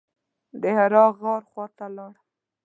[0.61, 2.23] د حرا غار خواته لاړم.